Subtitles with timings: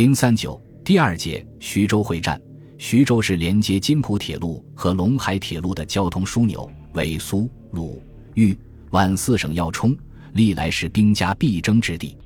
[0.00, 2.40] 零三九第二节徐州会战。
[2.78, 8.02] 徐州是连接津浦铁路和陇海铁路的交通枢纽，为苏、鲁、
[8.32, 8.56] 豫、
[8.92, 9.94] 皖四省要冲，
[10.32, 12.16] 历来是兵家必争之地。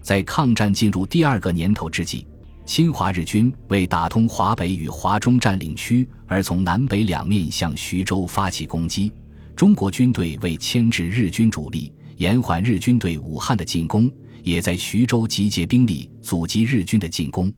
[0.00, 2.24] 在抗战进入第二个年头之际，
[2.64, 9.12] 侵华日军为打通华北与华中占领区，而从南北两面向徐州发起攻击。
[9.56, 14.08] 中国军队为牵制日军主力，延缓日军对武汉的进攻，
[14.46, 17.52] 也在徐州集结兵力，阻击日军的进攻。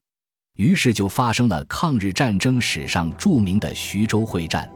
[0.57, 4.67] 于是就发生了抗日战争史上著名的徐州会战。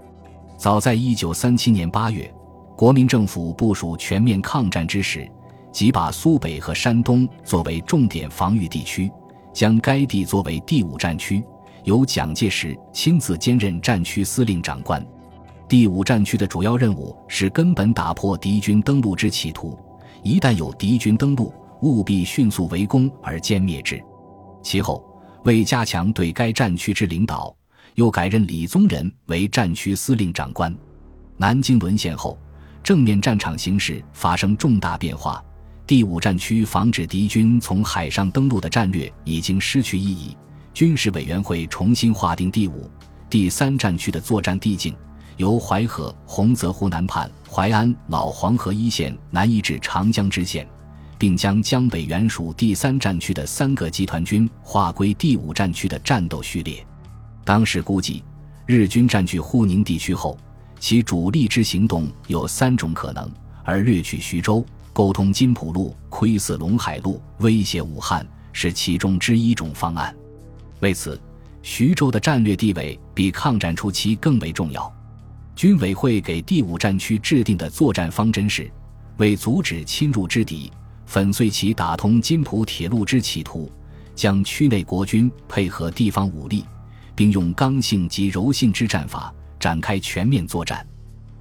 [0.59, 2.30] 早在一九三七年八月，
[2.77, 5.27] 国民政府部署全面抗战之时，
[5.73, 9.10] 即把苏北和山东作为重点防御地区，
[9.54, 11.42] 将该地作为第五战区，
[11.84, 15.02] 由蒋介石亲自兼任战区司令长官。
[15.66, 19.79] 第五战区的主要任务是根本打破敌军登陆之企图，
[20.23, 21.51] 一旦有敌军登陆，
[21.82, 24.02] 务必迅速围攻而歼灭之。
[24.62, 25.06] 其后。
[25.45, 27.52] 为加强对该战区之领导，
[27.96, 30.73] 又改任李宗仁为战区司令长官。
[31.37, 32.38] 南京沦陷后，
[32.80, 35.45] 正面战场形势发生重大变化。
[35.84, 40.37] 第五战区防止敌军从海上登陆的战略已经失去意义。
[40.73, 42.88] 军事委员会重新划定第五、
[43.29, 44.95] 第三战区的作战地境，
[45.38, 50.64] 由淮河、洪泽湖南畔、淮安、老黄河一线南移至长江支线。
[51.23, 56.84] 并将江北原属第三战区的三个集团军划归第五战区的战斗序列。
[57.45, 58.24] 当时估计，
[58.66, 60.37] 日军占据沪宁地区后，
[60.80, 63.30] 其主力之行动有三种可能：
[63.62, 70.12] 而掠取徐州、沟通津浦路、窥伺陇海路、威胁武汉，是其中之一种方案。
[70.81, 71.20] 为此，
[71.62, 74.92] 徐州的战略地位比抗战初期更为重要。
[75.54, 78.69] 军委会给第五战区制定的作战方针是：
[79.19, 80.69] 为阻止侵入之敌。
[81.12, 83.71] 粉碎其打通津浦铁路之企图，
[84.15, 86.65] 将区内国军配合地方武力，
[87.15, 90.87] 并用刚性及柔性之战法展开全面作战，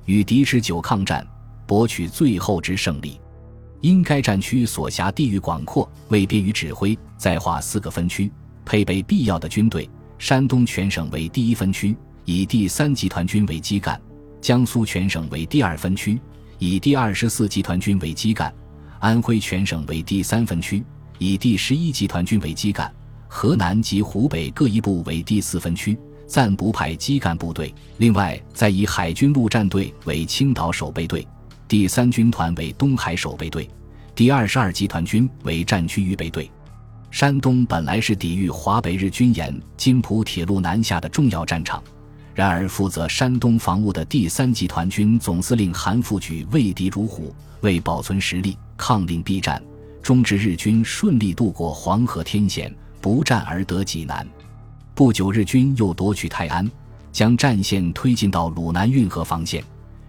[0.04, 1.26] 与敌持久抗战，
[1.66, 3.18] 博取最后之胜利。
[3.80, 8.30] 因该战区所辖地域广阔，为便于指挥，再划四个分区，
[8.66, 9.90] 配备必要的军队。
[10.20, 11.96] 山东全省为第一分区，
[12.26, 13.98] 以第三集团军为基干；
[14.42, 16.20] 江苏全省为第二分区，
[16.60, 18.54] 以第二十四集团军为基干。
[19.02, 20.84] 安徽全省为第三分区，
[21.18, 22.88] 以第十一集团军为基干；
[23.28, 25.98] 河南及湖北各一部为第四分区，
[26.28, 27.74] 暂不派基干部队。
[27.98, 31.28] 另外，再以海军陆战队为青岛守备队，
[31.68, 33.68] 第三军团为东海守备队，
[34.14, 36.48] 第二十二集团军为战区预备队。
[37.10, 41.84] 山东本来是抵御华北日军沿津浦铁路南下的重要战场，
[42.36, 48.56] 然而负责山东防务的第三集团军总司令韩复榘畏敌如虎，为保存实力。
[48.82, 49.62] 抗令避战，
[50.02, 54.28] 终至日军顺利渡过黄河天险，不战而得济南。
[54.96, 56.70] 不久，日军又夺取泰安，
[57.12, 59.64] 将战线推进到鲁南运河防线。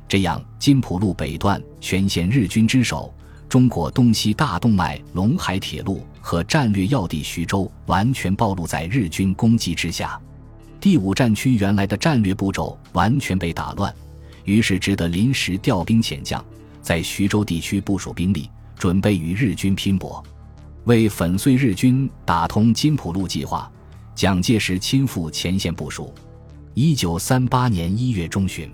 [0.09, 3.13] 这样，津浦路北段全线日军之手，
[3.47, 10.19] 中国东西大动脉陇海铁路和战略要地徐州完全暴露在日军攻击之下。
[10.81, 13.95] 第五战区原来的战略步骤完全被打乱，
[14.45, 16.43] 于是只得临时调兵遣将，
[16.81, 18.49] 在徐州地区部署兵力。
[18.77, 20.23] 准备与日军拼搏，
[20.85, 23.71] 为粉碎日军打通津浦路计划，
[24.15, 26.13] 蒋介石亲赴前线部署。
[26.75, 28.71] 一九三八年一月中旬，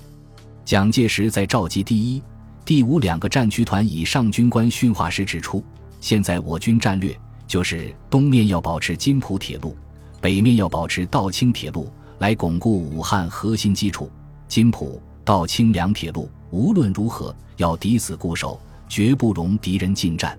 [0.65, 2.23] 蒋介石在召集第一、
[2.65, 5.65] 第五两个战区团以上军官训话时指出：
[6.01, 9.77] 现在我军战略就是东面要保持津浦铁路，
[10.21, 14.11] 北面要保持道清铁路，来巩固武汉核心基础。
[14.47, 18.61] 津浦、道清两铁路无论如何要抵死固守。
[18.89, 20.39] 绝不容敌人进占。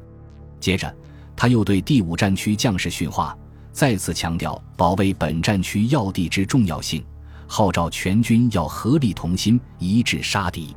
[0.59, 0.93] 接着，
[1.35, 3.37] 他又对第五战区将士训话，
[3.71, 7.03] 再次强调保卫本战区要地之重要性，
[7.47, 10.75] 号召全军要合力同心，一致杀敌。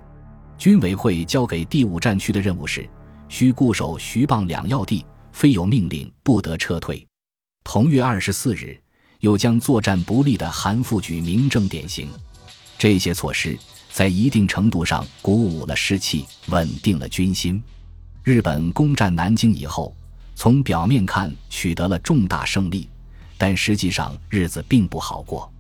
[0.57, 2.89] 军委会交给第五战区的任务是：
[3.29, 7.05] 需固守徐蚌两要地，非有命令不得撤退。
[7.65, 8.81] 同月二十四日，
[9.21, 12.09] 又将作战不利的韩复榘明正典型。
[12.79, 13.59] 这些措施。
[13.93, 17.63] 在一定程度上鼓舞了士气，稳定了军心。
[18.25, 19.95] 日本攻占南京以后，
[20.35, 22.89] 从表面看取得了重大胜利，
[23.37, 25.53] 但实际上日子并不好过。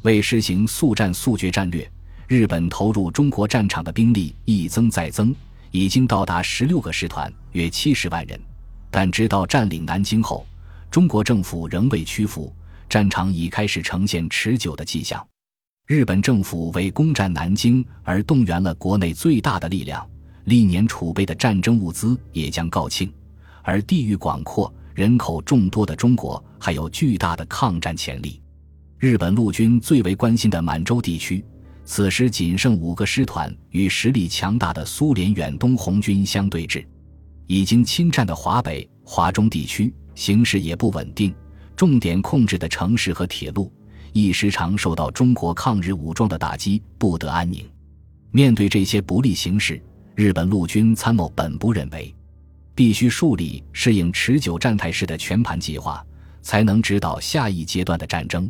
[0.00, 1.86] 为实行速战速决战略，
[2.26, 5.34] 日本投入中国战场的兵力一增再增，
[5.70, 8.40] 已经到达十六个师团，约七十万人。
[8.90, 10.46] 但直到占领南京后，
[10.90, 12.50] 中国政府仍未屈服，
[12.88, 15.22] 战场已开始呈现持久的迹象。
[15.86, 20.08] 日本政府为攻占南京而动员了国内最大的力量，
[20.44, 23.12] 历年储备的战争物资也将告罄，
[23.60, 28.40] 而地域广阔、人口众多的中国还有巨大的抗战潜力。
[28.96, 31.44] 日本陆军最为关心的满洲地区，
[31.84, 36.82] 此时仅剩五个师团与实力强大的苏联远东红军相对峙。
[37.46, 41.34] 已经侵占的华北、华中地区形势也不稳定，
[41.76, 43.70] 重点控制的城市和铁路
[44.14, 47.68] 亦时常受到中国抗日武装的打击，不得安宁。
[48.30, 49.82] 面对这些不利形势，
[50.14, 52.14] 日本陆军参谋本部认为，
[52.76, 56.00] 必须树立适应持久战态势的全盘计划，
[56.42, 58.48] 才能指导下一阶段的战争。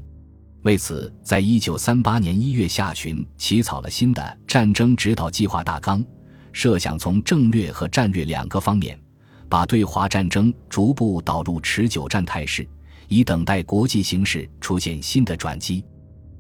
[0.65, 6.05] 为此，在一九三八年一月下旬，起草了新的战争指导计划大纲，
[6.53, 9.01] 设想从政略和战略两个方面，
[9.49, 12.69] 把对华战争逐步导入持久战态势，
[13.09, 15.85] 以等待国际形势出现新的转机。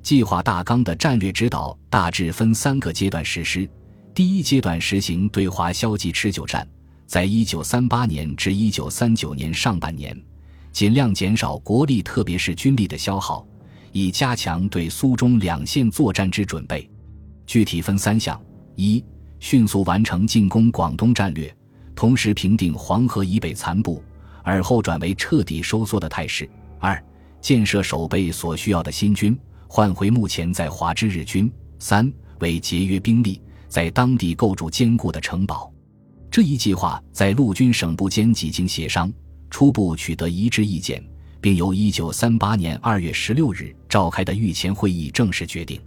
[0.03, 3.69] 计划大纲的战略指导大致分三个阶段实施：
[4.15, 6.69] 第一阶段实行对华消极持久战，
[7.07, 10.15] 在一九三八年至一九三九年上半年，
[10.73, 13.47] 尽量减少国力，特别是军力的消耗。
[13.93, 16.91] 以加强对苏中两线作战之准备，
[17.47, 18.39] 具体分三项：
[18.75, 19.03] 一、
[19.39, 21.57] 迅速完成进攻广东战略，
[21.95, 24.03] 同时平定黄河以北残部，
[24.45, 26.47] 而后转为彻底收缩的态势；
[26.79, 27.03] 二、
[27.41, 29.37] 建设守备所需要的新军，
[29.67, 31.49] 换回目前在华之日军；
[31.81, 35.73] 三、为节约兵力，在当地构筑坚固的城堡。
[36.31, 39.13] 这一计划在陆军省部间几经协商，
[39.51, 41.03] 初步取得一致意见。
[41.45, 45.79] 并由一九三八年二月十六日召开的御前会议正式决定。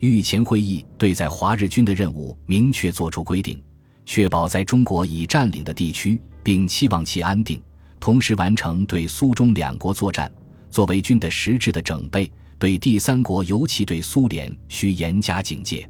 [0.00, 3.58] 御前会议对在华日军的任务明确作出规定，
[4.04, 7.58] 确保在中国已占领的地区，并期望其安定，
[8.00, 10.32] 同时完成对苏中两国作战，
[10.70, 12.28] 作为军的实质的整备。
[12.58, 15.88] 对第三国，尤其对苏联，需严加警戒。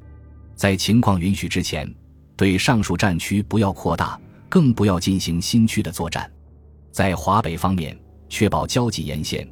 [0.54, 1.90] 在情况允许之前，
[2.36, 6.30] 对上述战区不要扩大，更不要进行新区的作战。
[6.92, 7.96] 在华北方面。
[8.32, 9.44] 确保交际沿线，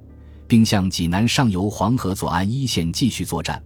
[0.46, 3.60] 并向济南上游黄河左岸一线继续作战，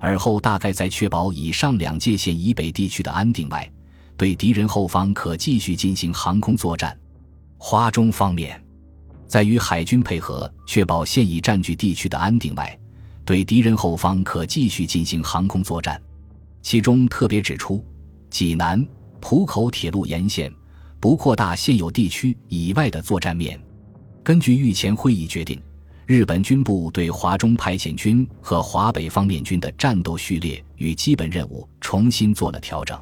[0.00, 3.70] 而后大概在确保以上两界线以北地区的安定外，
[4.16, 6.98] 对敌人后方可继续进行航空作战。
[7.60, 8.58] 华中方面，
[9.26, 12.78] 在与海军配合确保现已占据地区的安定外，
[13.24, 16.00] 对敌人后方可继续进行航空作战。
[16.62, 17.84] 其中特别指出，
[18.30, 18.86] 济南
[19.20, 20.50] 浦口铁路沿线
[21.00, 23.60] 不扩大现有地区以外的作战面。
[24.22, 25.60] 根据御前会议决定，
[26.06, 32.98] 日本军部对华中派遣军和华北方面军的战斗序列与基本任务重新做了调整。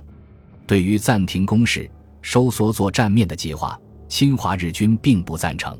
[0.67, 1.89] 对于暂停攻势、
[2.23, 5.79] 收缩作战面的计划，侵华日军并不赞成。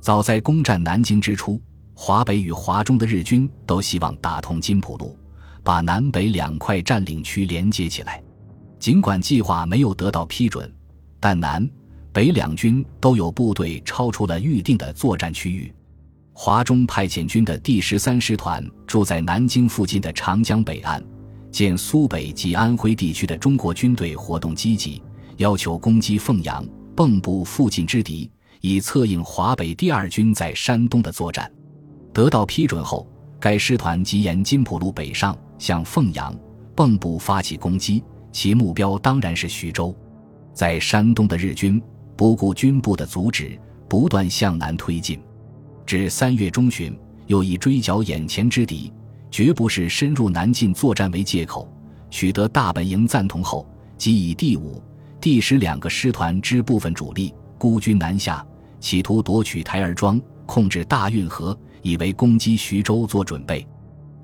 [0.00, 1.60] 早在攻占南京之初，
[1.94, 5.16] 华北与华中的日军都希望打通金浦路，
[5.62, 8.22] 把南北两块占领区连接起来。
[8.78, 10.72] 尽管计划没有得到批准，
[11.20, 11.68] 但南。
[12.14, 15.72] 北两军都有部队超出了预定的作战区域。
[16.34, 21.02] 华中派遣军的第十三师团住在南京附近的长江北岸，
[21.50, 25.02] 见苏北及安徽地区的中国军队活动积极，
[25.38, 26.62] 要求攻击凤阳、
[27.02, 31.50] 蚌埠附近之敌，以策应华北第二军在山东的作战。
[32.12, 33.04] 得到批准后，
[33.40, 36.32] 该师团即沿金浦路北上，向凤阳、
[36.76, 39.92] 蚌埠发起攻击，其目标当然是徐州。
[40.54, 41.82] 在山东的日军。
[42.14, 43.58] 不顾军部的阻止，
[43.88, 45.18] 不断向南推进，
[45.84, 46.96] 至三月中旬，
[47.26, 48.92] 又以追剿眼前之敌，
[49.28, 51.66] 绝不是深入南进作战为借口，
[52.10, 53.66] 取得大本营赞同后，
[53.96, 54.80] 即以第五、
[55.22, 58.44] 第十两个师团之部分主力孤军南下，
[58.80, 63.64] 企图夺取台儿庄，控制大运河，以为攻击徐州做准备。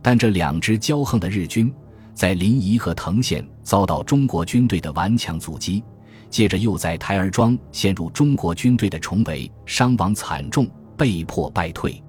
[0.03, 1.73] 但这两支骄横的日军，
[2.15, 5.85] 在临沂和藤县遭到中国军队的顽强阻击。
[6.31, 12.03] 接着又在台儿庄陷入中国军队的重围，伤亡惨重，被迫败退。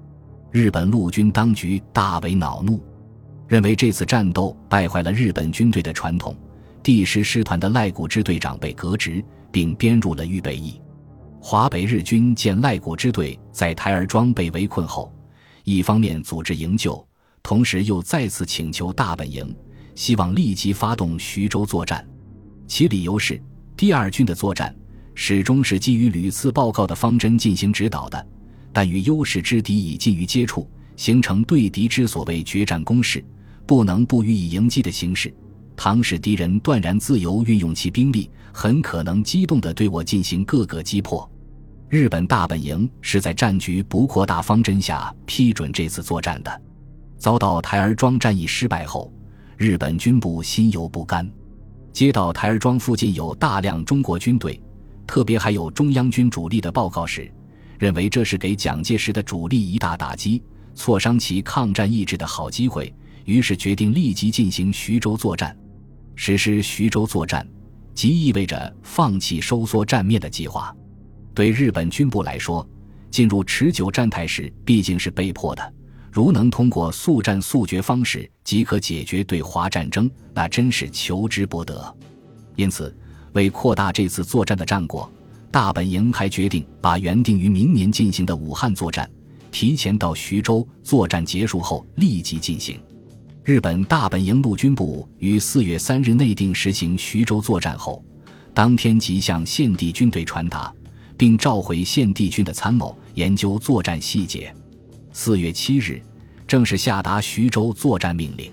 [0.50, 2.82] 日本陆军当局大为恼怒，
[3.46, 6.36] 认为这次战斗败坏了日本军队的传统。
[6.82, 9.22] 第十师团的赖谷支队长被革职，
[9.52, 10.80] 并编入了预备役。
[11.38, 15.12] 华北日军见赖谷支队在台儿庄被围困后，
[15.64, 17.06] 一方面组织营救，
[17.42, 19.54] 同时又再次请求大本营，
[19.94, 22.06] 希望立即发动徐州作战。
[22.66, 23.40] 其理由是。
[23.76, 24.76] 第二军的作战
[25.14, 28.26] 始终是基于屡次报告的方针进行指导的，
[28.74, 33.24] 但与优势之敌已近于接触，形成对敌之所谓决战攻势，
[33.66, 35.34] 不能不予以迎击的形势。
[35.82, 41.26] 倘使敌人断然自由运用其兵力，很可能机动地对我进行各个击破。
[41.88, 46.62] 日本大本营是在战局不扩大方针下批准这次作战的。
[47.16, 49.10] 遭到台儿庄战役失败后，
[49.56, 51.26] 日本军部心有不甘。
[51.94, 54.60] 接到台儿庄附近有大量中国军队，
[55.06, 57.32] 特别还有中央军主力的报告时，
[57.78, 60.42] 认为这是给蒋介石的主力一大打击，
[60.74, 62.94] 挫伤其抗战意志的好机会，
[63.24, 65.56] 于是决定立即进行徐州作战。
[66.22, 67.48] 实施徐州作战，
[67.94, 70.70] 即意味着放弃收缩战面的计划。
[71.32, 72.68] 对日本军部来说，
[73.10, 75.74] 进入持久战态时毕竟是被迫的。
[76.12, 81.96] 如能通过速战速决方式即可解决对华战争，那真是求之不得。
[82.54, 82.94] 因此，
[83.32, 85.10] 为扩大这次作战的战果，
[85.50, 89.10] 大本营还决定把原定于明年进行的武汉作战
[89.50, 90.68] 提前到徐州。
[90.82, 92.78] 作战结束后立即进行。
[93.42, 98.04] 日本大本营陆军部于四月三日内定实行徐州作战后，
[98.52, 100.70] 当天即向现地军队传达，
[101.16, 104.54] 并召回现地军的参谋研究作战细节。
[105.12, 106.02] 四月七日，
[106.46, 108.52] 正式下达徐州作战命令，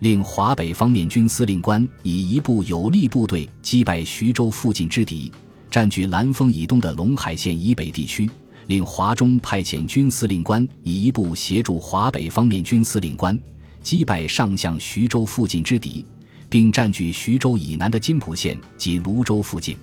[0.00, 5.32] 令华北方面军司令官以一部有力部队击败徐州附近之敌，
[5.70, 8.28] 占据兰丰以东的陇海线以北地区；
[8.66, 13.36] 令华中派遣军司令官以一部协助华北方面军司令官
[13.82, 16.04] 击败上向徐州附近之敌，
[16.48, 19.76] 并占据徐州以南的金浦县及泸州附近。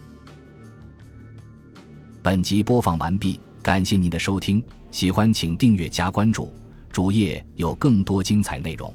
[2.21, 4.63] 本集播放完毕，感谢您的收听。
[4.91, 6.53] 喜欢请订阅加关注，
[6.91, 8.93] 主页有更多精彩内容。